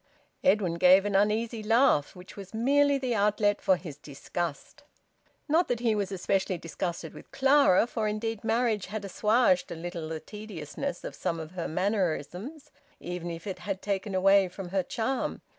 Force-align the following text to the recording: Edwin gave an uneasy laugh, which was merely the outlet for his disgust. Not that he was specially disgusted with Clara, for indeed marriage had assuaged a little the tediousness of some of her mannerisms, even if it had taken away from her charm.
Edwin 0.43 0.79
gave 0.79 1.05
an 1.05 1.15
uneasy 1.15 1.61
laugh, 1.61 2.15
which 2.15 2.35
was 2.35 2.55
merely 2.55 2.97
the 2.97 3.13
outlet 3.13 3.61
for 3.61 3.75
his 3.75 3.97
disgust. 3.97 4.81
Not 5.47 5.67
that 5.67 5.79
he 5.79 5.93
was 5.93 6.09
specially 6.19 6.57
disgusted 6.57 7.13
with 7.13 7.29
Clara, 7.31 7.85
for 7.85 8.07
indeed 8.07 8.43
marriage 8.43 8.87
had 8.87 9.05
assuaged 9.05 9.71
a 9.71 9.75
little 9.75 10.09
the 10.09 10.19
tediousness 10.19 11.03
of 11.03 11.13
some 11.13 11.39
of 11.39 11.51
her 11.51 11.67
mannerisms, 11.67 12.71
even 12.99 13.29
if 13.29 13.45
it 13.45 13.59
had 13.59 13.83
taken 13.83 14.15
away 14.15 14.47
from 14.47 14.69
her 14.69 14.81
charm. 14.81 15.43